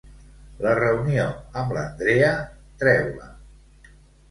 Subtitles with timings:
[0.65, 1.25] La reunió
[1.61, 2.33] amb l'Andrea
[2.83, 3.31] treu-la.